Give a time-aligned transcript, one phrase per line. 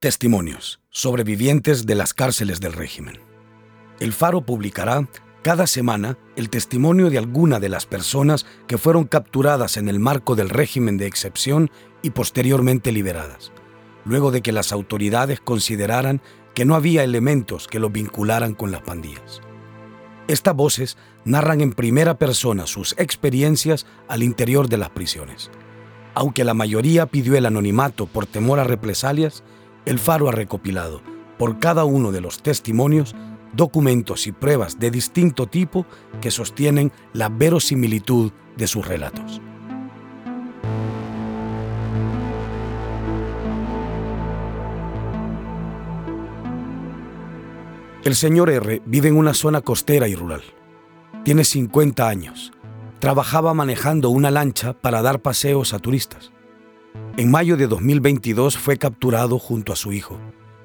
[0.00, 3.20] Testimonios, sobrevivientes de las cárceles del régimen.
[3.98, 5.06] El Faro publicará
[5.42, 10.36] cada semana el testimonio de alguna de las personas que fueron capturadas en el marco
[10.36, 13.52] del régimen de excepción y posteriormente liberadas,
[14.06, 16.22] luego de que las autoridades consideraran
[16.54, 19.42] que no había elementos que los vincularan con las pandillas.
[20.28, 20.96] Estas voces
[21.26, 25.50] narran en primera persona sus experiencias al interior de las prisiones.
[26.14, 29.44] Aunque la mayoría pidió el anonimato por temor a represalias,
[29.86, 31.00] el Faro ha recopilado,
[31.38, 33.14] por cada uno de los testimonios,
[33.52, 35.86] documentos y pruebas de distinto tipo
[36.20, 39.40] que sostienen la verosimilitud de sus relatos.
[48.04, 50.42] El señor R vive en una zona costera y rural.
[51.22, 52.50] Tiene 50 años.
[52.98, 56.32] Trabajaba manejando una lancha para dar paseos a turistas.
[57.16, 60.18] En mayo de 2022 fue capturado junto a su hijo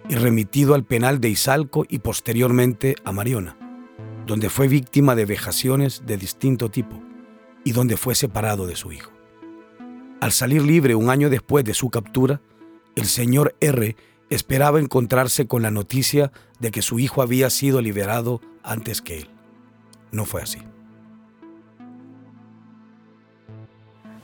[0.07, 3.57] y remitido al penal de Izalco y posteriormente a Mariona,
[4.25, 7.01] donde fue víctima de vejaciones de distinto tipo
[7.63, 9.11] y donde fue separado de su hijo.
[10.21, 12.39] Al salir libre un año después de su captura,
[12.95, 13.97] el señor R
[14.29, 19.29] esperaba encontrarse con la noticia de que su hijo había sido liberado antes que él.
[20.11, 20.59] No fue así.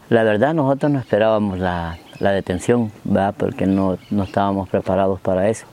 [0.10, 1.98] La verdad nosotros no esperábamos la,
[2.30, 3.34] detención, ¿verdad?
[3.36, 5.66] porque no, no, estábamos preparados para eso.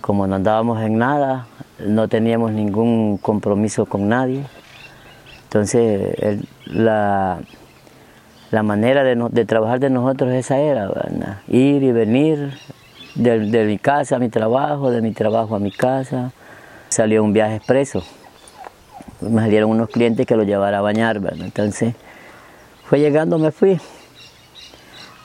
[0.00, 1.48] Como no andábamos en nada,
[1.84, 4.44] no teníamos ningún compromiso con nadie.
[5.44, 7.40] Entonces la,
[8.52, 10.88] la manera de, de, trabajar de nosotros esa era,
[11.48, 12.52] ir y venir,
[13.14, 16.32] de, mi casa a mi trabajo, de mi trabajo a mi casa.
[16.88, 18.04] Salió un viaje expreso.
[19.20, 21.44] Me salieron unos clientes que lo llevara a bañar, ¿verdad?
[21.44, 21.94] Entonces,
[22.84, 23.80] fue llegando, me fui.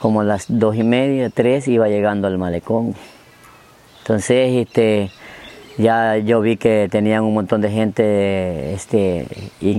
[0.00, 2.94] Como a las dos y media, tres, iba llegando al malecón.
[4.00, 5.10] Entonces, este,
[5.78, 9.26] ya yo vi que tenían un montón de gente este,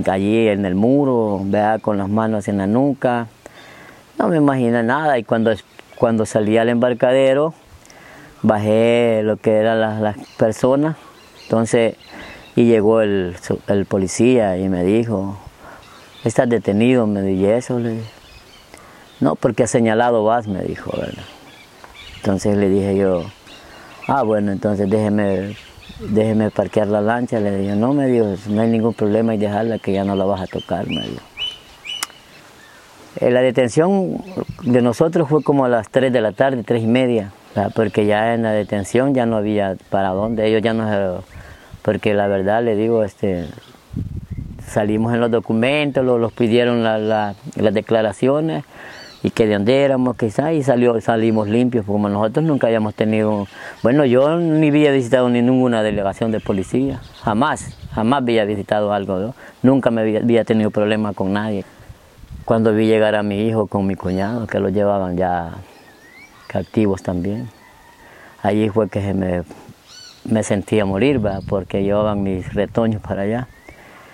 [0.08, 1.82] allí en el muro, ¿verdad?
[1.82, 3.28] con las manos en la nuca.
[4.18, 5.18] No me imagino nada.
[5.18, 5.52] Y cuando,
[5.98, 7.54] cuando salí al embarcadero,
[8.42, 10.98] bajé lo que eran las, personas,
[11.44, 11.96] entonces,
[12.56, 13.36] y llegó el,
[13.88, 15.38] policía y me dijo,
[16.24, 17.06] ¿estás detenido?
[17.08, 17.80] Me dije, eso?
[19.22, 20.92] No, porque ha señalado vas, me dijo.
[22.18, 23.24] Entonces le dije yo,
[24.08, 25.56] ah, bueno, entonces déjeme,
[26.10, 27.40] déjeme parquear la lancha.
[27.40, 30.26] Le dije, no, me dijo, no hay ningún problema y dejarla que ya no la
[30.26, 31.24] vas a tocar, me dijo.
[33.22, 34.24] Eh, la detención
[34.64, 37.32] de nosotros fue como a las 3 de la tarde, 3 y media
[37.76, 41.24] porque ya en la detención ya no había para dónde, ellos ya no
[41.82, 43.48] porque la verdad le digo, este,
[44.66, 47.36] salimos en los documentos, los, pidieron las
[47.74, 48.64] declaraciones
[49.24, 53.48] y que de dónde éramos quizás y salió, salimos limpios, como nosotros nunca habíamos tenido,
[53.84, 59.92] bueno yo ni había visitado ninguna delegación de policía, jamás, jamás había visitado algo, nunca
[59.92, 61.66] me había, tenido problema con nadie.
[62.46, 65.52] Cuando vi llegar a mi hijo con mi cuñado, que lo llevaban ya
[66.54, 67.48] activos también.
[68.42, 69.44] Allí fue que me,
[70.26, 73.48] me sentía morir, porque llevaban mis retoños para allá.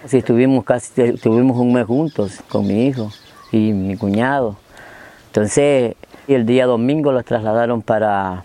[0.05, 3.09] Sí, estuvimos casi, estuvimos un mes juntos con mi hijo
[3.51, 4.57] y mi cuñado.
[5.37, 5.93] Entonces,
[6.27, 8.43] el día domingo los trasladaron para,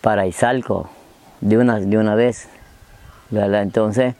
[0.00, 0.88] para Izalco
[1.42, 2.48] de una, de una vez.
[3.30, 4.14] Entonces,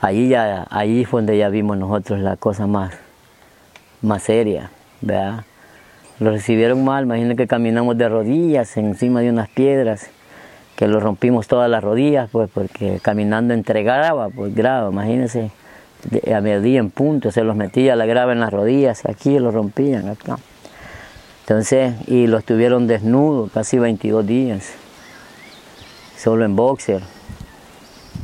[0.00, 2.94] allí, ya, allí fue donde ya vimos nosotros la cosa más,
[4.02, 4.70] más seria.
[5.00, 5.42] ¿verdad?
[6.20, 10.10] Lo recibieron mal, imagínense que caminamos de rodillas encima de unas piedras,
[10.76, 15.50] que lo rompimos todas las rodillas, pues porque caminando entre grava, pues grava, imagínense,
[16.32, 20.08] a mediodía en punto, se los metía la grava en las rodillas, aquí lo rompían,
[20.08, 20.38] acá.
[21.46, 24.72] Entonces, y los tuvieron desnudos casi 22 días,
[26.18, 27.02] solo en boxer.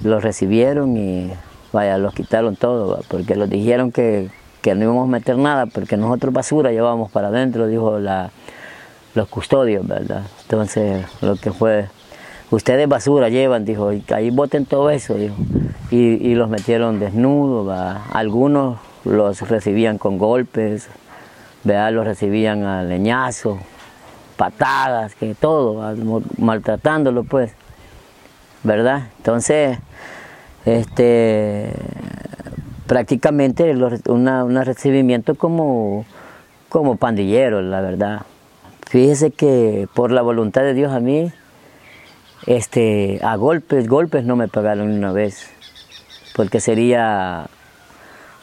[0.02, 1.32] Los recibieron y
[1.72, 4.30] vaya, los quitaron todo, porque los dijeron que
[4.62, 8.30] que no íbamos a meter nada porque nosotros basura llevábamos para adentro, dijo la,
[9.14, 10.22] los custodios, ¿verdad?
[10.42, 11.86] Entonces, lo que fue,
[12.50, 15.34] ustedes basura llevan, dijo, y ahí boten todo eso, dijo.
[15.90, 17.98] Y, los metieron desnudos.
[18.12, 20.88] Algunos los recibían con golpes,
[21.64, 21.92] ¿verdad?
[21.92, 23.58] Los recibían a leñazos,
[24.36, 25.94] patadas, que todo,
[26.38, 27.52] maltratándolo, pues,
[28.62, 29.08] ¿verdad?
[29.18, 29.78] Entonces,
[30.64, 31.72] este
[32.92, 36.04] prácticamente un recibimiento como,
[36.68, 38.22] como pandillero, la verdad.
[38.86, 41.32] Fíjese que por la voluntad de Dios a mí,
[42.46, 45.48] este, a golpes, golpes no me pagaron una vez,
[46.36, 47.46] porque sería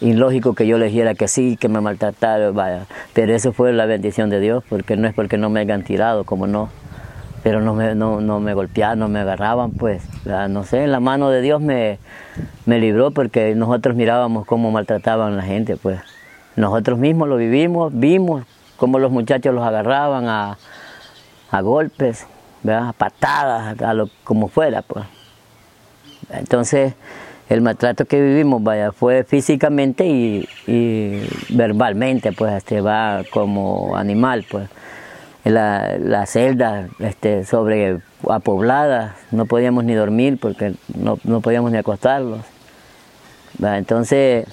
[0.02, 2.86] ilógico que yo le dijera que sí, que me maltrataron, vaya.
[3.14, 6.24] Pero eso fue la bendición de Dios, porque no es porque no me hayan tirado,
[6.24, 6.70] como no.
[7.44, 10.04] pero no me, no, no me golpeaban, no me agarraban, pues,
[10.50, 12.00] no sé, la mano de Dios me,
[12.66, 16.00] me libró porque nosotros mirábamos cómo maltrataban a la gente, pues.
[16.56, 18.44] Nosotros mismos lo vivimos, vimos
[18.76, 20.58] cómo los muchachos los agarraban a,
[21.52, 22.28] a golpes,
[22.68, 25.06] a patadas, a lo como fuera, pues.
[26.32, 26.94] Entonces,
[27.50, 34.70] el maltrato que vivimos, vaya, fue físicamente y, verbalmente, pues, este, va como animal, pues
[35.44, 42.42] la, la celda este, sobre apoblada, no podíamos ni dormir porque no, podíamos ni acostarlos.
[43.62, 44.46] Entonces,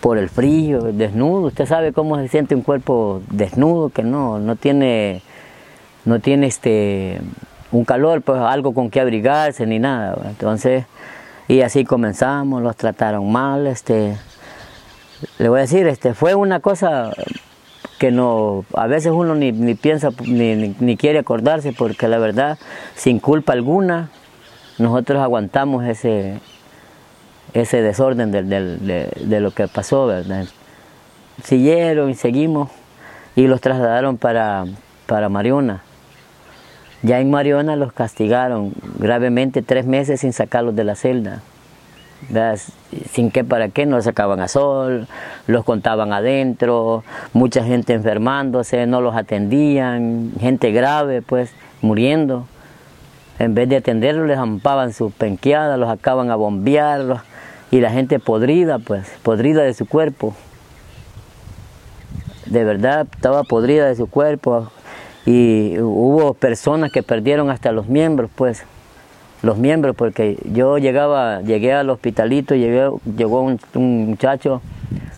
[0.00, 4.56] por el frío, desnudo, usted sabe cómo se siente un cuerpo desnudo, que no, no
[4.56, 5.22] tiene,
[6.04, 7.20] no tiene este,
[7.72, 10.16] un calor, pues algo con que abrigarse ni nada.
[10.28, 10.84] Entonces,
[11.50, 14.16] y así comenzamos, los trataron mal, este,
[15.38, 17.10] le voy a decir, este, fue una cosa
[17.98, 22.56] que no, a veces uno ni, piensa ni, quiere acordarse porque la verdad,
[22.94, 24.10] sin culpa alguna,
[24.78, 26.38] nosotros aguantamos ese,
[27.52, 30.46] ese desorden de, lo que pasó, ¿verdad?
[31.42, 32.70] Siguieron y seguimos
[33.34, 34.66] y los trasladaron para,
[35.06, 35.82] para Mariona.
[37.02, 41.42] Ya en Mariona los castigaron gravemente tres meses sin sacarlos de la celda
[43.12, 45.08] sin qué para qué, no sacaban a sol,
[45.46, 47.02] los contaban adentro,
[47.32, 52.46] mucha gente enfermándose, no los atendían, gente grave pues muriendo.
[53.38, 57.22] En vez de atenderlos les ampaban sus penqueadas, los acaban a bombear
[57.70, 60.34] y la gente podrida pues, podrida de su cuerpo.
[62.46, 64.70] De verdad estaba podrida de su cuerpo
[65.26, 68.64] y hubo personas que perdieron hasta los miembros pues.
[69.42, 73.58] Los miembros, porque yo llegaba, llegué al hospitalito, llegué, llegó un,
[74.10, 74.60] muchacho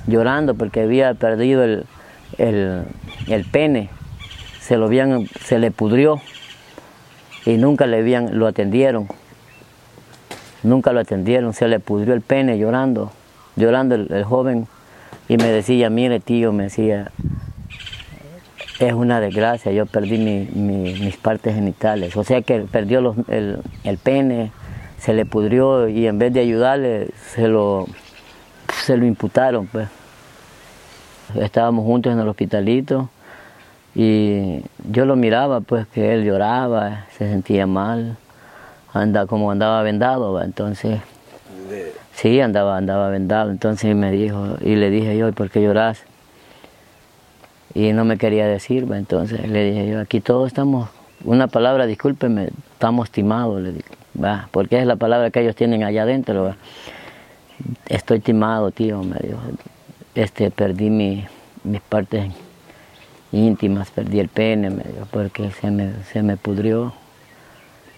[0.07, 1.87] llorando porque había perdido el,
[2.39, 3.91] el, pene,
[4.61, 6.21] se lo habían, se le pudrió
[7.45, 9.09] y nunca le habían, lo atendieron,
[10.63, 13.11] nunca lo atendieron, se le pudrió el pene llorando,
[13.57, 14.69] llorando el joven.
[15.29, 17.11] Y me decía, mire tío, me decía,
[18.89, 24.53] es una desgracia, yo perdí mis partes genitales, o sea que perdió el, pene,
[24.99, 27.87] se le pudrió y en vez de ayudarle se lo,
[28.85, 29.67] se lo imputaron.
[29.67, 29.89] Pues.
[31.37, 33.09] Estábamos juntos en el hospitalito
[33.95, 38.17] y yo lo miraba pues que él lloraba, se sentía mal,
[38.93, 41.01] anda como andaba vendado, entonces
[42.15, 46.05] sí andaba andaba vendado, entonces me dijo y le dije yo, ¿por qué lloras?
[47.75, 50.91] Y no me quería decir, entonces le dije yo, aquí todos estamos,
[51.25, 53.89] una palabra, discúlpeme, estamos timados, le dije,
[54.23, 56.55] va, porque es la palabra que ellos tienen allá adentro,
[57.87, 59.41] estoy timado, tío, me dijo,
[60.15, 61.27] este, perdí mis
[61.89, 62.31] partes
[63.33, 66.93] íntimas, perdí el pene, me dijo, porque se me, se me pudrió.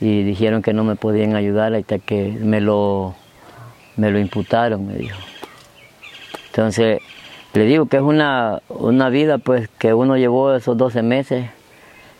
[0.01, 3.15] Y dijeron que no me podían ayudar hasta que me lo,
[3.97, 5.19] me lo imputaron, me dijo.
[6.47, 7.01] Entonces,
[7.55, 11.47] le digo que es una, una vida pues que uno llevó esos 12 meses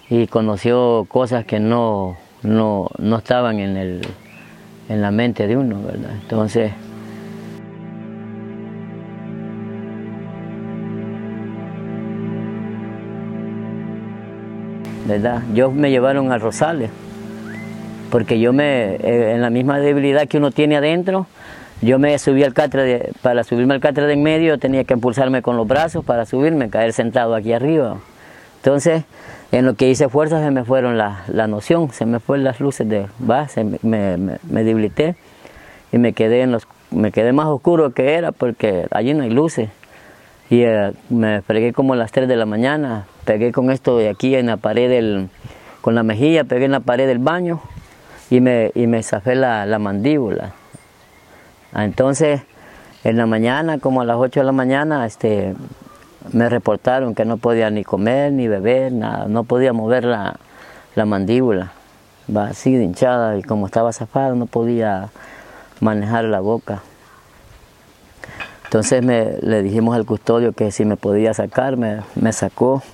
[0.09, 2.89] y conoció cosas que no, no,
[3.19, 4.03] estaban en, el,
[4.89, 6.13] en la mente de uno, ¿verdad?
[6.23, 6.73] Entonces...
[15.07, 15.43] ¿verdad?
[15.53, 16.91] Yo me llevaron a Rosales,
[18.11, 21.27] porque yo me, eh, en la misma debilidad que uno tiene adentro,
[21.85, 25.43] yo me subí al catre, para subirme al catre de en medio tenía que impulsarme
[25.43, 27.99] con los brazos para subirme, caer sentado aquí arriba.
[28.57, 29.05] Entonces,
[29.53, 32.61] en lo que hice fuerza se me fueron la, la noción, se me fueron las
[32.61, 35.17] luces de base, me, me, debilité
[35.93, 39.31] y me quedé, en los, me quedé más oscuro que era porque allí no hay
[39.31, 39.69] luces.
[40.51, 44.09] Y eh, me fregué como a las 3 de la mañana, pegué con esto de
[44.09, 45.29] aquí en la pared del,
[45.83, 47.61] con la mejilla, pegué en la pared del baño
[48.31, 50.53] y me, y me zafé la, la mandíbula.
[51.75, 52.41] Ah, entonces,
[53.03, 55.57] en la mañana, como a las 8 de la mañana, este,
[56.33, 60.39] me reportaron que no podía ni comer, ni beber, nada, no podía mover la,
[61.05, 61.73] mandíbula,
[62.35, 65.11] va así hinchada y como estaba zafado no podía
[65.81, 66.83] manejar la boca.
[68.67, 72.85] Entonces le dijimos al custodio que si me podía sacar, me, me sacó,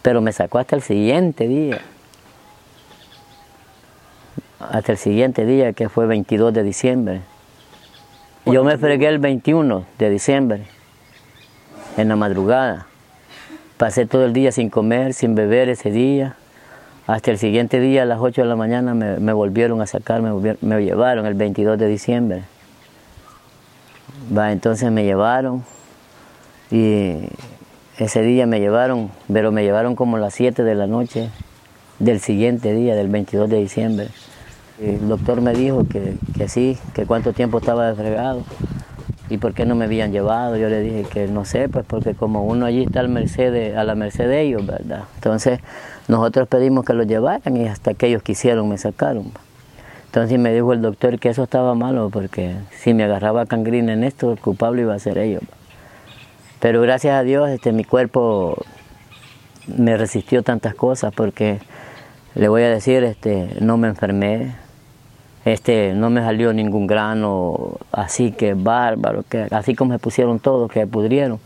[0.00, 1.82] pero me sacó hasta el siguiente día.
[4.58, 7.31] Hasta el siguiente día, que fue 22 de diciembre.
[8.44, 10.64] Yo me fregué el 21 de diciembre,
[11.96, 12.86] en la madrugada.
[13.76, 16.34] Pasé todo el día sin comer, sin beber ese día.
[17.06, 20.56] Hasta el siguiente día, a las 8 de la mañana, me, volvieron a sacar, me,
[20.60, 22.42] me, llevaron el 22 de diciembre.
[24.36, 25.62] Va, entonces me llevaron
[26.72, 27.28] y
[27.98, 31.30] ese día me llevaron, pero me llevaron como las 7 de la noche
[32.00, 34.08] del siguiente día, del 22 de diciembre.
[34.82, 38.42] El doctor me dijo que, que sí, que cuánto tiempo estaba desfregado
[39.32, 40.56] y por qué no me habían llevado.
[40.56, 44.28] Yo le dije que no sé, pues porque como uno allí está a la merced
[44.28, 45.04] de ellos, ¿verdad?
[45.14, 45.60] Entonces
[46.08, 49.32] nosotros pedimos que lo llevaran y hasta que ellos quisieron me sacaron.
[50.06, 54.04] Entonces me dijo el doctor que eso estaba malo porque si me agarraba cangrina en
[54.04, 55.42] esto, el culpable iba a ser ellos.
[56.60, 58.62] Pero gracias a Dios este, mi cuerpo
[59.66, 61.58] me resistió tantas cosas porque
[62.34, 64.54] le voy a decir, este, no me enfermé,
[65.44, 70.70] este, no me salió ningún grano así que bárbaro, que así como me pusieron todos,
[70.70, 71.40] que pudrieron.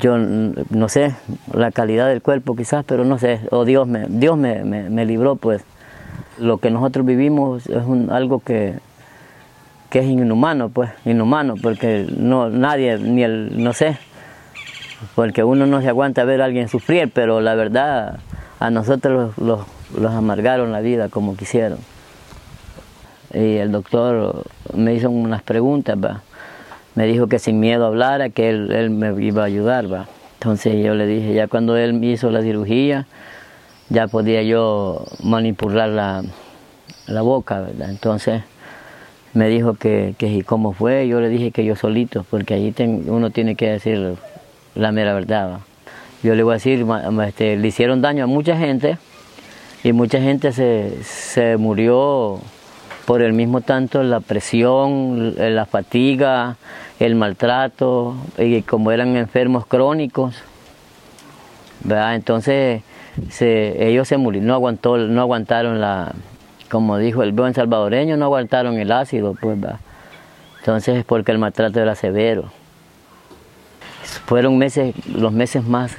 [0.00, 1.14] Yo no sé
[1.52, 5.36] la calidad del cuerpo quizás, pero no sé, o Dios me, Dios me, me libró
[5.36, 5.64] pues
[6.38, 8.74] lo que nosotros vivimos es algo que,
[9.90, 13.98] que es inhumano, pues, inhumano, porque no, nadie, ni el, no sé,
[15.14, 18.18] porque uno no se aguanta ver a alguien sufrir, pero la verdad
[18.58, 19.66] a nosotros los,
[19.98, 21.78] los, amargaron la vida como quisieron.
[23.34, 25.96] Y el doctor me hizo unas preguntas,
[26.94, 29.92] me dijo que sin miedo hablara, que él, él, me iba a ayudar.
[29.92, 30.06] ¿va?
[30.34, 33.06] Entonces yo le dije, ya cuando él me hizo la cirugía,
[33.88, 36.22] ya podía yo manipular la,
[37.06, 37.90] la boca, ¿verdad?
[37.90, 38.42] Entonces
[39.34, 42.74] me dijo que, que cómo fue, yo le dije que yo solito, porque allí
[43.06, 44.16] uno tiene que decir
[44.74, 45.60] la mera verdad.
[46.22, 46.86] Yo le voy a decir,
[47.26, 48.98] este, le hicieron daño a mucha gente
[49.82, 52.40] y mucha gente se, se murió
[53.06, 56.56] por el mismo tanto la presión, la fatiga,
[57.00, 60.36] el maltrato, y como eran enfermos crónicos.
[61.88, 62.82] Entonces
[63.38, 66.14] ellos se murieron, no, aguantó, no aguantaron la,
[66.70, 69.58] como dijo el buen salvadoreño, no aguantaron el ácido, pues.
[70.60, 72.44] Entonces es porque el maltrato era severo.
[74.26, 75.96] Fueron meses, los meses más,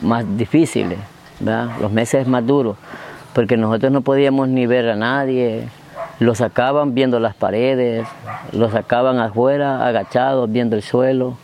[0.00, 0.98] más difíciles,
[1.80, 2.76] los meses más duros,
[3.34, 5.68] porque nosotros no podíamos ni ver a nadie,
[6.20, 8.06] los sacaban viendo las paredes,
[8.52, 11.36] los sacaban afuera agachados viendo el suelo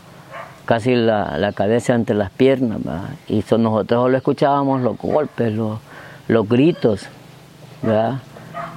[0.69, 2.79] casi la, cabeza entre las piernas,
[3.27, 5.79] y nosotros solo escuchábamos los golpes, los,
[6.29, 7.09] los gritos,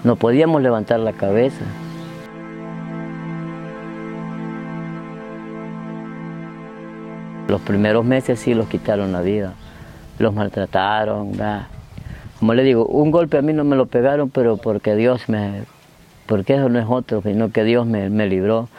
[0.06, 1.66] no podíamos levantar la cabeza.
[7.50, 9.54] Los primeros meses sí los quitaron la vida,
[10.18, 11.68] los maltrataron, ¿verdad?
[12.40, 15.64] como le digo, un golpe a mí no me lo pegaron, pero porque Dios me,
[16.32, 18.70] porque eso no es otro, sino que Dios me, me libró.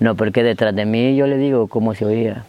[0.00, 2.42] No, porque detrás de mí yo le digo cómo se oía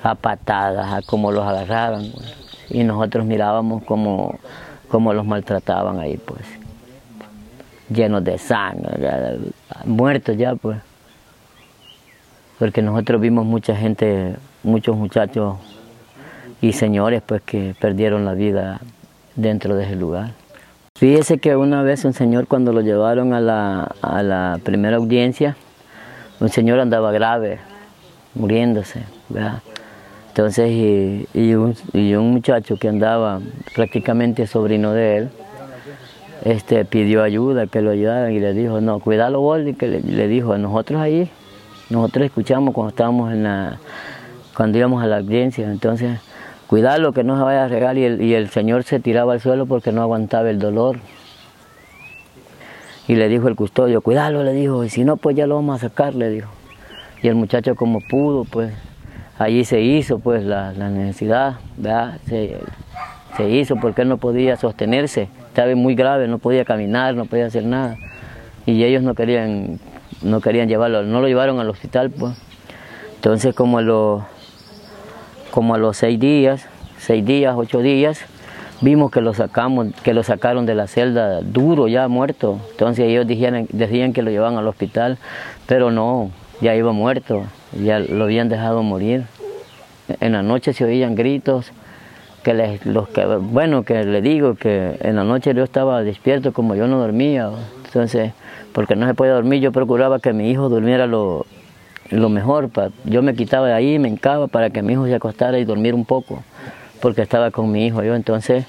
[0.00, 2.12] a patadas, a cómo los agarraban.
[2.70, 4.38] Y nosotros mirábamos cómo,
[4.92, 6.42] los maltrataban ahí, pues,
[7.90, 9.40] llenos de sangre,
[9.84, 10.78] muertos ya, pues.
[12.60, 15.56] Porque nosotros vimos mucha gente, muchos muchachos
[16.60, 18.80] y señores, pues, que perdieron la vida
[19.34, 20.43] dentro de ese lugar.
[20.96, 25.56] Fíjese que una vez un señor cuando lo llevaron a la, a la primera audiencia,
[26.38, 27.58] un señor andaba grave,
[28.36, 29.02] muriéndose.
[29.28, 29.60] ¿verdad?
[30.28, 33.40] Entonces, y, un, muchacho que andaba
[33.74, 35.30] prácticamente sobrino de él,
[36.44, 40.28] este, pidió ayuda, que lo ayudaran y le dijo, no, cuidado vos, y que le,
[40.28, 41.28] dijo, nosotros ahí,
[41.90, 43.80] nosotros escuchamos cuando estábamos en la,
[44.56, 46.20] cuando íbamos a la audiencia, entonces,
[46.66, 49.40] cuidado que no se vaya a regar y el, y el señor se tiraba al
[49.40, 50.98] suelo porque no aguantaba el dolor.
[53.06, 55.76] Y le dijo el custodio, cuidado, le dijo, y si no, pues ya lo vamos
[55.82, 56.50] a sacar, le dijo
[57.24, 58.70] y el muchacho como pudo, pues
[59.38, 62.18] allí se hizo pues la, necesidad, ¿verdad?
[62.26, 67.46] Se, hizo porque él no podía sostenerse, estaba muy grave, no podía caminar, no podía
[67.46, 67.96] hacer nada.
[68.66, 69.80] Y ellos no querían,
[70.20, 72.36] no querían llevarlo, no lo llevaron al hospital, pues.
[73.14, 74.22] Entonces como a los,
[75.54, 76.66] como a los seis días,
[76.98, 78.18] seis días, ocho días,
[78.80, 82.58] vimos que lo sacamos, que lo sacaron de la celda duro, ya muerto.
[82.72, 85.16] Entonces ellos decían, que lo llevaban al hospital,
[85.68, 87.44] pero no, ya iba muerto,
[87.80, 89.26] ya lo habían dejado morir.
[90.18, 91.70] En la noche se oían gritos,
[92.42, 96.74] que los que, bueno, que le digo que en la noche yo estaba despierto como
[96.74, 97.48] yo no dormía,
[97.84, 98.32] entonces,
[98.72, 101.46] porque no se puede dormir, yo procuraba que mi hijo durmiera lo,
[102.10, 102.70] lo mejor,
[103.04, 105.94] yo me quitaba de ahí, me encaba para que mi hijo se acostara y dormir
[105.94, 106.42] un poco,
[107.00, 108.66] porque estaba con mi hijo yo, entonces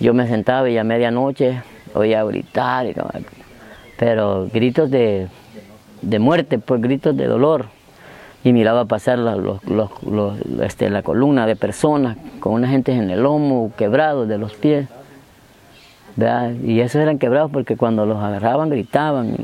[0.00, 1.62] yo me sentaba y a medianoche
[1.94, 2.86] oía gritar,
[3.98, 5.28] pero gritos de,
[6.02, 7.66] de muerte, por gritos de dolor.
[8.44, 9.60] Y miraba pasar la, los,
[10.62, 14.88] este, la columna de personas con una gente en el lomo, quebrados de los pies.
[16.64, 19.36] Y esos eran quebrados porque cuando los agarraban gritaban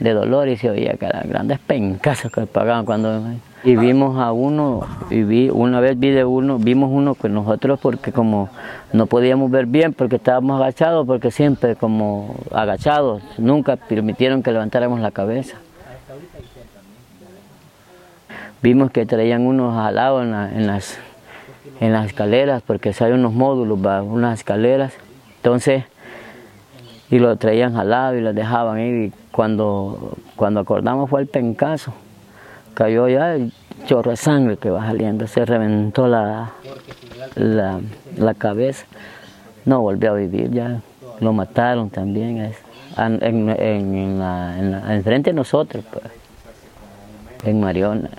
[0.00, 3.22] de dolor y se oía que eran grandes pencazos que pagaban cuando
[3.62, 7.78] Y vimos a uno, y vi, una vez vi de uno, vimos uno que nosotros
[7.80, 8.50] porque como
[8.92, 15.00] no podíamos ver bien porque estábamos agachados, porque siempre como agachados, nunca permitieron que levantáramos
[15.00, 15.56] la cabeza.
[18.62, 20.98] Vimos que traían unos alados en, en, las,
[21.80, 24.94] en las escaleras, porque hay unos módulos, unas escaleras.
[25.36, 25.84] Entonces,
[27.10, 29.12] y lo traían jalado y lo dejaban ahí.
[29.30, 31.92] Cuando, cuando acordamos fue el pencazo
[32.74, 33.52] cayó ya el
[33.86, 36.52] chorro de sangre que va saliendo, se reventó la,
[37.36, 38.84] la, cabeza,
[39.64, 40.80] no volvió a vivir ya,
[41.20, 42.52] lo mataron también,
[42.98, 46.04] en, en, en, la, frente de nosotros, pues,
[47.44, 48.10] en Mariona.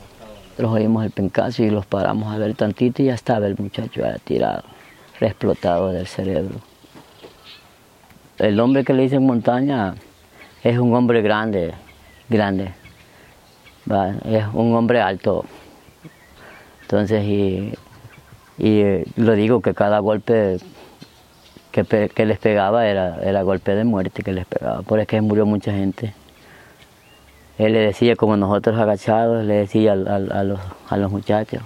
[0.57, 4.01] Nosotros oímos el pencazo y los paramos a ver tantito y ya estaba el muchacho
[4.01, 4.63] ya tirado,
[5.19, 6.55] explotado del cerebro.
[8.37, 9.95] El hombre que le dice en montaña
[10.61, 11.73] es un hombre grande,
[12.27, 12.73] grande,
[14.25, 15.45] es un hombre alto.
[16.81, 17.73] Entonces, y,
[19.15, 20.57] lo digo que cada golpe
[21.71, 25.45] que, les pegaba era, era golpe de muerte que les pegaba, por eso que murió
[25.45, 26.13] mucha gente.
[27.57, 31.61] Él le decía, como nosotros agachados, le decía a, los, a los muchachos,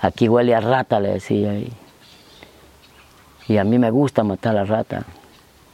[0.00, 1.54] aquí huele a rata, le decía.
[1.54, 1.72] Y,
[3.48, 5.04] y a mí me gusta matar a la rata.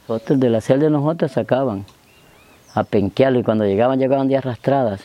[0.09, 1.85] Otros de la celda de nosotros sacaban
[2.73, 5.01] a penquearlo y cuando llegaban, llegaban de arrastradas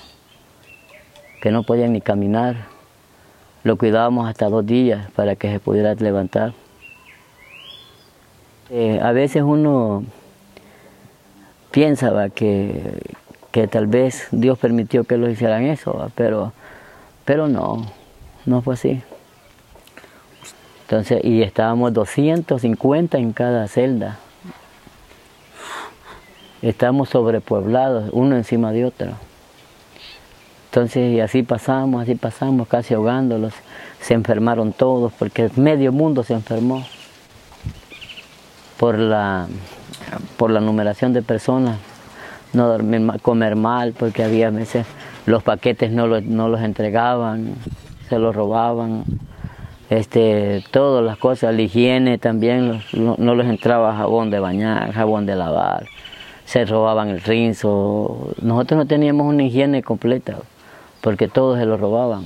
[1.42, 2.56] que no podían ni caminar.
[3.64, 6.54] Lo cuidábamos hasta dos días para que se pudiera levantar.
[8.70, 10.04] Eh, a veces uno
[11.70, 13.02] piensa que,
[13.50, 16.54] que, tal vez Dios permitió que lo hicieran eso, pero,
[17.26, 17.84] pero no,
[18.46, 19.02] no fue así.
[20.84, 24.18] Entonces, y estábamos 250 en cada celda.
[26.68, 29.10] Estábamos sobrepueblados, uno encima de otro.
[30.70, 33.52] Entonces, y así pasamos, así pasamos, casi ahogándolos.
[34.00, 36.82] Se enfermaron todos, porque medio mundo se enfermó
[38.78, 39.46] por la,
[40.38, 41.76] por la numeración de personas.
[42.54, 44.86] No dormir comer mal, porque había veces
[45.26, 47.56] los paquetes no los, no los entregaban,
[48.08, 49.04] se los robaban.
[49.90, 55.26] Este, todas las cosas, la higiene también, no, no les entraba jabón de bañar, jabón
[55.26, 55.86] de lavar,
[56.44, 58.34] se robaban el rinzo.
[58.40, 60.38] Nosotros no teníamos una higiene completa
[61.00, 62.24] porque todos se lo robaban.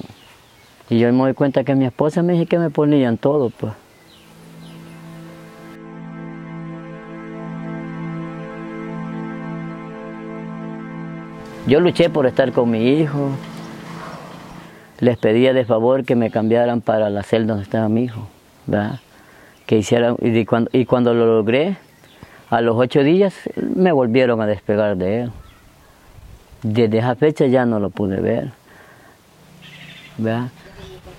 [0.90, 3.72] Y yo me doy cuenta que mi esposa me dice que me ponían todo, pues.
[11.66, 13.30] Yo luché por estar con mi hijo.
[15.00, 18.26] Les pedía de favor que me cambiaran para la celda donde estaba mi hijo,
[18.66, 19.00] ¿verdad?
[19.66, 21.76] Que hicieran, y cuando, y cuando lo logré,
[22.50, 25.32] a los ocho días me volvieron a despegar de él.
[26.62, 28.50] Desde esa fecha ya no lo pude ver.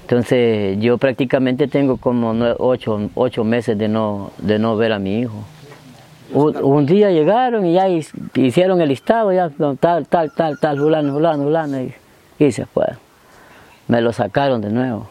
[0.01, 5.19] Entonces yo prácticamente tengo como ocho, ocho, meses de no, de no ver a mi
[5.19, 5.45] hijo.
[6.31, 7.87] Un, día llegaron y ya
[8.35, 11.77] hicieron el listado, ya tal, tal, tal, tal, fulano, fulano, fulano,
[12.37, 12.85] y, se fue.
[13.87, 15.07] Me lo sacaron de nuevo,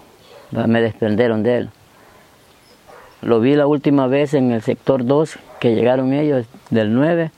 [0.52, 1.70] me desprendieron de él.
[3.22, 7.30] Lo vi la última vez en el sector 2, que llegaron ellos del 9,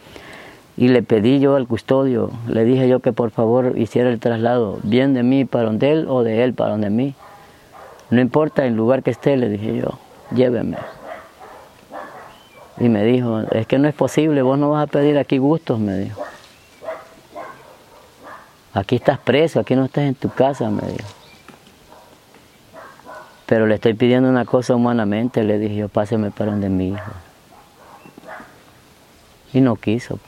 [0.77, 4.79] y le pedí yo al custodio, le dije yo que por favor hiciera el traslado,
[4.83, 7.15] bien de mí para donde él o de él para donde mí.
[8.11, 9.99] No importa el lugar que esté, le dije yo,
[10.35, 10.79] lléveme.
[12.79, 15.79] Y me dijo, es que no es posible, vos no vas a pedir aquí gustos,
[15.79, 16.23] me dijo.
[18.73, 21.20] Aquí estás preso, aquí no estás en tu casa, me dijo.
[23.51, 27.11] Pero le estoy pidiendo una cosa humanamente, le dije yo, páseme para donde mi hijo.
[29.53, 30.21] Y no quiso.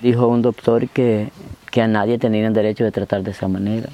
[0.00, 1.32] Dijo un doctor que,
[1.82, 3.88] a nadie tenían derecho de tratar de esa manera,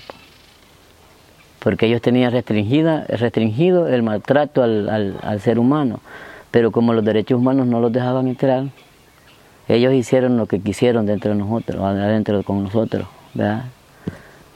[1.61, 6.01] porque ellos tenían restringida, restringido el maltrato al, ser humano,
[6.51, 8.65] pero como los derechos humanos no los dejaban entrar,
[9.69, 13.65] ellos hicieron lo que quisieron dentro de nosotros, adentro con nosotros, ¿verdad?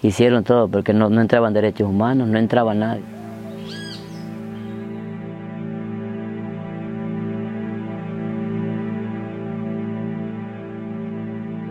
[0.03, 3.03] Hicieron todo, porque no, entraban derechos humanos, no entraba nadie.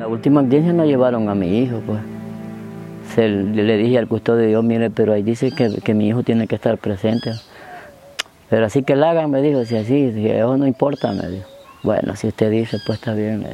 [0.10, 2.00] última audiencia no llevaron a mi hijo, pues.
[3.18, 6.78] le dije al custodio Dios, mire, pero ahí dice que, mi hijo tiene que estar
[6.78, 7.32] presente.
[8.50, 11.48] Pero así que la hagan, me dijo, si así, si eso no importa, me dijo.
[11.84, 13.46] Bueno, si usted dice, pues está bien.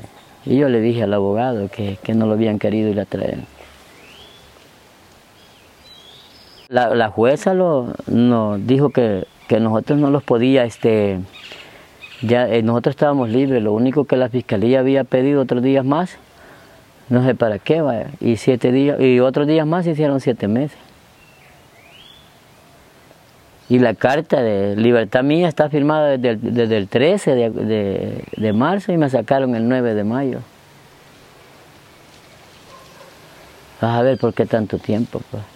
[0.45, 3.43] Y yo le dije al abogado que, no lo habían querido y la traen.
[6.67, 9.27] La, jueza lo, nos dijo que,
[9.59, 11.19] nosotros no los podía, este,
[12.21, 16.17] ya eh, nosotros estábamos libres, lo único que la fiscalía había pedido otros días más
[17.09, 18.07] No sé para qué, vaya.
[18.19, 20.77] Y siete días, y otros días más hicieron siete meses.
[23.69, 29.09] Y la carta de libertad mía está firmada desde el, 13 de, marzo y me
[29.09, 30.39] sacaron el 9 de mayo.
[33.81, 35.54] Vas a ver por qué tanto tiempo, pues.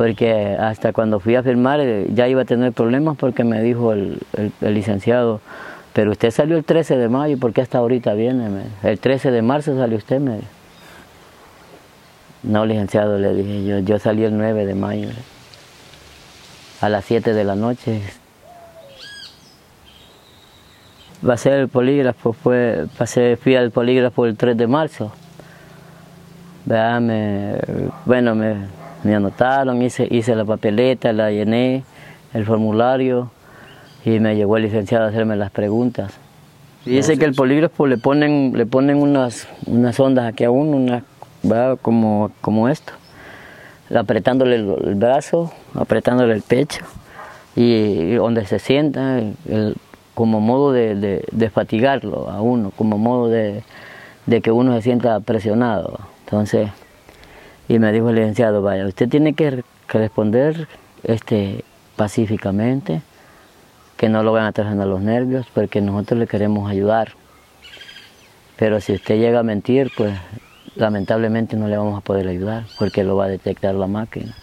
[0.00, 3.92] Porque hasta cuando fui a firmar eh, ya iba a tener problemas porque me dijo
[3.92, 4.18] el,
[4.62, 5.42] licenciado,
[5.92, 8.48] pero usted salió el 13 de mayo, ¿por qué hasta ahorita viene?
[8.82, 10.40] El 13 de marzo salió usted, me
[12.42, 15.10] No, licenciado, le dije yo, yo salí el 9 de mayo
[16.80, 18.00] a las 7 de la noche.
[21.28, 25.12] Va a ser el polígrafo, fue, pasé, fui al polígrafo el 3 de marzo.
[28.06, 31.84] bueno, me, anotaron, hice, hice la papeleta, la llené,
[32.34, 33.30] el formulario
[34.04, 36.12] y me llegó el licenciado a hacerme las preguntas.
[36.86, 40.76] Y dice que el polígrafo le ponen, le ponen unas, unas ondas aquí a uno,
[40.76, 41.02] una,
[41.82, 42.92] como, como esto
[43.94, 46.84] apretándole el, brazo, apretándole el pecho
[47.56, 49.20] y, donde se sienta
[50.14, 53.62] como modo de, de, fatigarlo a uno, como modo de,
[54.42, 55.98] que uno se sienta presionado.
[56.24, 56.70] Entonces,
[57.70, 60.66] y me dijo el licenciado, vaya, usted tiene que, responder
[61.04, 63.00] este, pacíficamente,
[63.96, 67.12] que no lo van a traer a los nervios, porque nosotros le queremos ayudar.
[68.56, 70.18] Pero si usted llega a mentir, pues
[70.74, 74.34] lamentablemente no le vamos a poder ayudar porque lo va a detectar la máquina.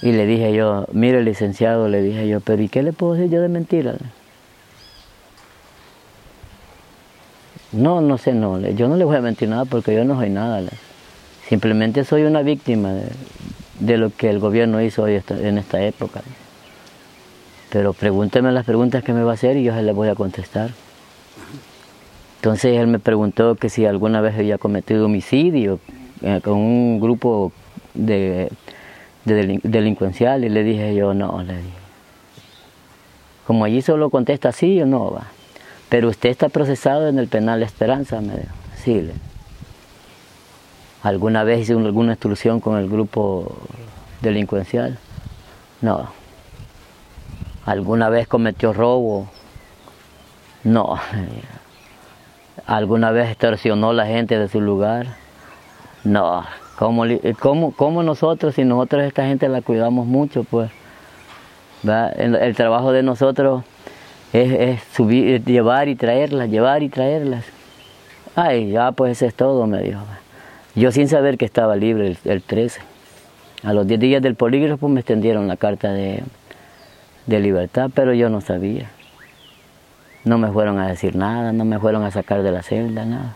[0.00, 3.30] Y le dije yo, mire licenciado, le dije yo, pero ¿y qué le puedo decir
[3.30, 3.94] yo de mentira?
[7.72, 10.30] No, no sé, no, yo no le voy a mentir nada porque yo no soy
[10.30, 10.62] nada.
[11.48, 12.92] Simplemente soy una víctima
[13.80, 16.20] de, lo que el gobierno hizo hoy en esta época.
[17.70, 20.14] Pero pregúnteme las preguntas que me va a hacer y yo se las voy a
[20.14, 20.70] contestar.
[22.36, 25.80] Entonces él me preguntó que si alguna vez había cometido homicidio
[26.20, 27.50] eh, con un grupo
[27.94, 28.50] de,
[29.24, 31.78] delincuencial y le dije yo no, le dije.
[33.46, 35.28] Como allí solo contesta sí o no va.
[35.88, 38.54] Pero usted está procesado en el penal Esperanza, me dijo.
[38.76, 39.27] Sí, le.
[41.02, 43.56] ¿Alguna vez hizo alguna instrucción con el grupo
[44.20, 44.98] delincuencial?
[45.80, 46.08] No.
[47.64, 49.28] ¿Alguna vez cometió robo?
[50.64, 50.98] No.
[52.66, 55.16] ¿Alguna vez extorsionó la gente de su lugar?
[56.02, 56.44] No.
[56.78, 60.70] ¿Cómo, nosotros, si nosotros esta gente la cuidamos mucho, pues?
[61.84, 63.64] El, trabajo de nosotros
[64.32, 67.44] es, subir, llevar y traerlas, llevar y traerlas.
[68.36, 70.00] Ay, ya pues eso es todo, me dijo.
[70.78, 72.80] Yo sin saber que estaba libre el, 13.
[73.64, 76.22] A los 10 días del polígrafo me extendieron la carta de,
[77.26, 78.88] de libertad, pero yo no sabía.
[80.22, 83.34] No me fueron a decir nada, no me fueron a sacar de la celda, nada.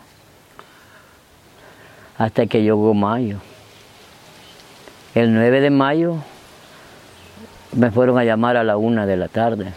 [2.16, 3.38] Hasta que llegó mayo.
[5.16, 6.18] El 9 de mayo
[7.72, 9.72] me fueron a llamar a la una de la tarde.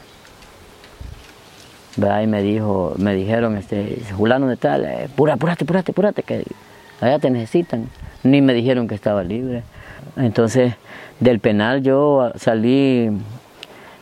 [1.97, 6.45] Y me dijo, me dijeron, este, fulano de tal, eh, pura, apúrate, apúrate, apúrate, que
[7.01, 7.89] allá te necesitan.
[8.23, 9.63] Ni me dijeron que estaba libre.
[10.17, 10.73] Entonces,
[11.19, 13.09] del penal yo salí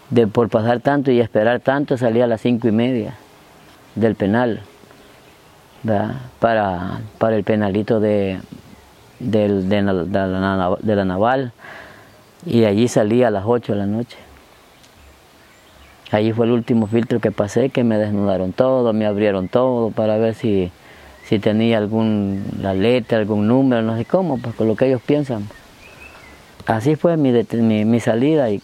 [0.09, 3.15] de por pasar tanto y esperar tanto, salí a las cinco y media
[3.95, 4.61] del penal,
[6.39, 8.39] Para, para el penalito de,
[9.19, 11.51] de, la, naval,
[12.45, 14.17] y allí salí a las 8 de la noche.
[16.11, 20.17] Allí fue el último filtro que pasé, que me desnudaron todo, me abrieron todo para
[20.17, 20.71] ver si,
[21.25, 25.01] si tenía algún la letra, algún número, no sé cómo, pues con lo que ellos
[25.01, 25.47] piensan.
[26.65, 28.61] Así fue mi, mi, mi salida y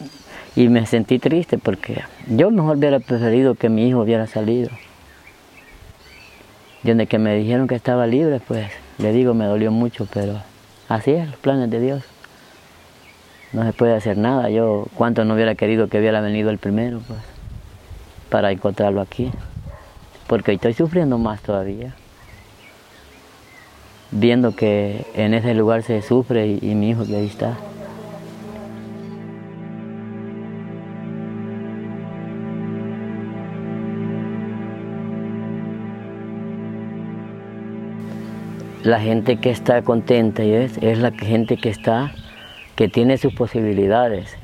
[0.56, 4.70] y me sentí triste porque yo mejor hubiera preferido que mi hijo hubiera salido.
[6.84, 10.42] Y donde que me dijeron que estaba libre, pues le digo, me dolió mucho, pero
[10.88, 12.04] así es, los planes de Dios.
[13.54, 14.50] No se puede hacer nada.
[14.50, 17.20] Yo, cuánto no hubiera querido que hubiera venido el primero, pues,
[18.30, 19.32] para encontrarlo aquí.
[20.28, 21.94] Porque estoy sufriendo más todavía.
[24.12, 27.58] Viendo que en ese lugar se sufre y, mi hijo que ahí está.
[38.84, 42.12] la gente que está contenta es la gente que está,
[42.76, 44.36] que tiene sus posibilidades.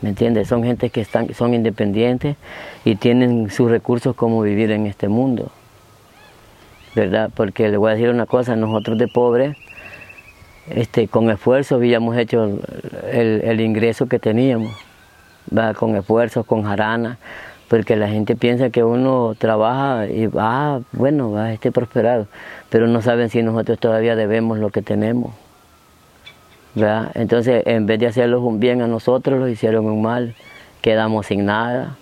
[0.00, 0.48] ¿Me entiendes?
[0.48, 2.36] Son gente que están, son independientes
[2.84, 5.52] y tienen sus recursos como vivir en este mundo.
[6.98, 7.30] ¿Verdad?
[7.32, 9.56] Porque le voy a decir una cosa, nosotros de pobres,
[10.68, 12.58] este, con esfuerzo habíamos hecho
[13.12, 14.74] el, ingreso que teníamos,
[15.76, 17.18] con esfuerzo, con jarana,
[17.68, 22.26] porque la gente piensa que uno trabaja y va, ah, bueno, va a estar prosperado,
[22.68, 25.32] pero no saben si nosotros todavía debemos lo que tenemos.
[26.74, 27.12] ¿verdad?
[27.14, 30.34] Entonces, en vez de hacerlos un bien a nosotros, lo hicieron un mal,
[30.82, 31.96] quedamos sin nada,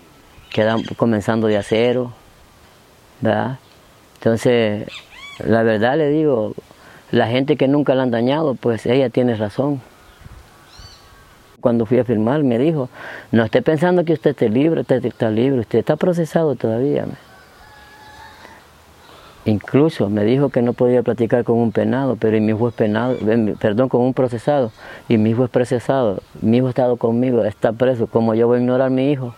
[0.51, 2.15] quedamos comenzando de acero,
[3.21, 3.59] ¿verdad?
[4.17, 4.89] Entonces,
[5.39, 6.55] la verdad le digo,
[7.11, 9.81] la gente que nunca la han dañado, pues ella tiene razón
[11.67, 12.89] cuando fui a firmar, me dijo,
[13.33, 17.07] no esté pensando que usted esté libre, usted está libre, usted está procesado todavía.
[19.45, 23.17] Incluso me dijo que no podía platicar con un penado, pero mi hijo es penado,
[23.59, 24.71] perdón, con un procesado,
[25.09, 28.59] y mi hijo es procesado, mi hijo ha estado conmigo, está preso, ¿cómo yo voy
[28.59, 29.35] a ignorar a mi hijo?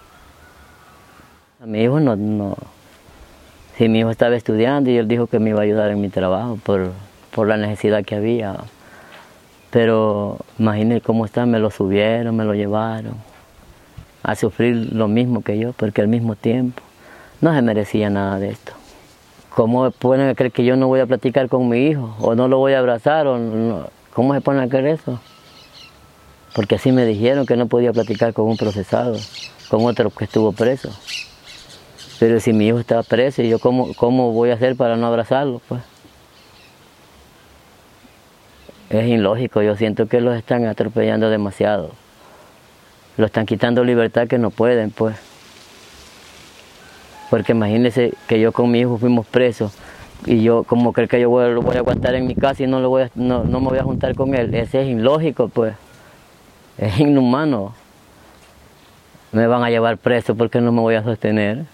[1.62, 2.58] A mi hijo no, no,
[3.78, 6.08] si mi hijo estaba estudiando y él dijo que me iba a ayudar en mi
[6.08, 6.90] trabajo por,
[7.32, 8.56] por la necesidad que había.
[9.70, 13.14] Pero imagínense cómo está, me lo subieron, me lo llevaron
[14.24, 16.82] a sufrir lo mismo que yo, porque al mismo tiempo
[17.40, 18.72] no se merecía nada de esto.
[19.54, 22.58] ¿Cómo pueden creer que yo no voy a platicar con mi hijo o no lo
[22.58, 23.28] voy a abrazar?
[23.28, 25.20] O ¿Cómo se ponen a creer eso?
[26.52, 29.16] Porque así me dijeron que no podía platicar con un procesado,
[29.68, 30.90] con otro que estuvo preso.
[32.18, 35.60] Pero si mi hijo está preso, ¿yo cómo, cómo voy a hacer para no abrazarlo?
[35.68, 35.82] Pues?
[38.90, 41.90] es ilógico, yo siento que los están atropellando demasiado.
[43.16, 45.16] Lo están quitando libertad que no pueden, pues.
[47.30, 49.72] Porque imagínense que yo con mi hijo fuimos presos
[50.24, 52.80] y yo como creo que yo lo voy a aguantar en mi casa y no,
[52.80, 54.54] lo voy no, no me voy a juntar con él.
[54.54, 55.74] Ese es ilógico, pues.
[56.78, 57.74] Es inhumano.
[59.32, 61.66] Me van a llevar preso porque no me voy a sostener.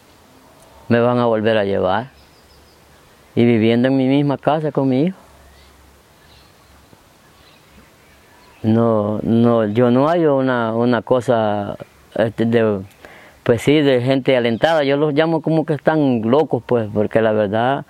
[0.89, 2.11] Me van a volver a llevar.
[3.35, 5.19] Y viviendo en mi misma casa con mi hijo.
[8.63, 11.77] No, no, yo no hay una, una cosa
[12.17, 12.81] este, de,
[13.43, 14.85] pues sí, de gente alentada.
[14.85, 17.85] Yo los llamo como que están locos, pues, porque la verdad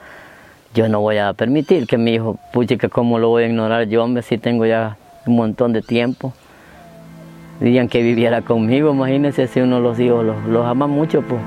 [0.75, 3.85] yo no voy a permitir que mi hijo, puche, que cómo lo voy a ignorar
[3.85, 6.33] yo, hombre, si tengo ya un montón de tiempo.
[7.61, 11.41] Dirían que viviera conmigo, imagínense si uno los hijos los, los ama mucho, pues.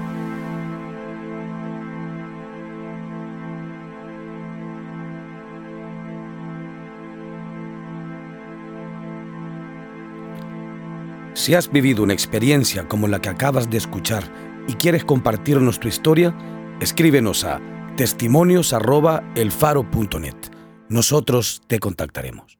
[11.48, 14.30] Si has vivido una experiencia como la que acabas de escuchar
[14.68, 16.36] y quieres compartirnos tu historia,
[16.82, 17.62] escríbenos a
[17.96, 20.36] testimonios.elfaro.net.
[20.90, 22.57] Nosotros te contactaremos.